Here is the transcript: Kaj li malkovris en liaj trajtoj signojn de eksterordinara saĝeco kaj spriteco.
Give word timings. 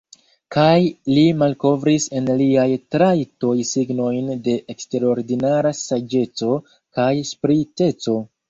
Kaj 0.53 0.77
li 1.17 1.25
malkovris 1.41 2.07
en 2.21 2.31
liaj 2.39 2.63
trajtoj 2.95 3.53
signojn 3.73 4.33
de 4.49 4.57
eksterordinara 4.75 5.77
saĝeco 5.83 6.53
kaj 6.99 7.11
spriteco. 7.35 8.19